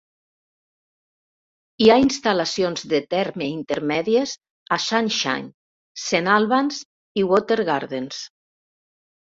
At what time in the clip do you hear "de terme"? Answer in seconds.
2.95-3.51